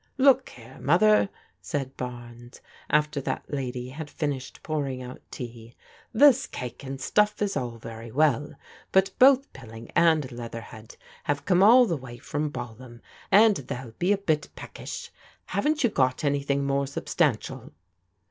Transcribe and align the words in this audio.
'* 0.09 0.17
Look 0.17 0.49
here, 0.49 0.79
Mother," 0.81 1.29
said 1.61 1.95
Barnes 1.95 2.59
after 2.89 3.21
that 3.21 3.45
lady 3.49 3.89
had 3.89 4.09
finished 4.09 4.63
pouring 4.63 4.99
out 5.03 5.21
tea," 5.29 5.75
this 6.27 6.47
cake 6.47 6.83
and 6.83 6.99
stuff 6.99 7.39
is 7.39 7.55
all 7.55 7.77
very 7.77 8.09
well, 8.09 8.55
but 8.91 9.11
both 9.19 9.53
Pilling 9.53 9.91
and 9.95 10.31
Leatherhead 10.31 10.97
have 11.25 11.45
come 11.45 11.61
all 11.61 11.85
the 11.85 11.97
way 11.97 12.17
from 12.17 12.49
Balham, 12.49 13.01
and 13.31 13.57
they'll 13.57 13.93
be 13.99 14.11
a 14.11 14.17
bit 14.17 14.49
peckish. 14.55 15.11
Haven't 15.45 15.83
you 15.83 15.89
got 15.91 16.23
anything 16.23 16.65
more 16.65 16.87
substantial 16.87 17.71